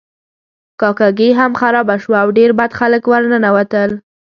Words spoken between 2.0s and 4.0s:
شوه او ډیر بد خلک ورننوتل.